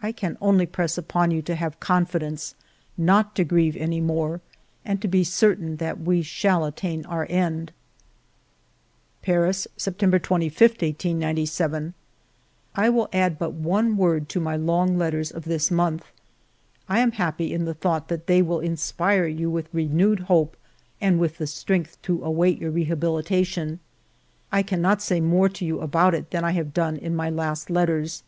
[0.00, 2.54] I can only press upon you to have confidence,
[2.96, 4.40] not 26o FIVE YEARS OF MY LIFE to grieve any more,
[4.82, 7.72] and to be very certain that we shall attain our end."...
[9.20, 11.92] Paris, September 25, 1897."
[12.76, 16.02] I will add but one word to my long letters of this month.
[16.04, 16.06] ^"
[16.88, 20.56] I am happy in the thought that they will inspire you with renewed hope
[20.98, 23.80] and with the strength to await your rehabilitation.
[24.50, 27.68] I cannot say more to you about it than I have done in my last
[27.68, 28.22] letters.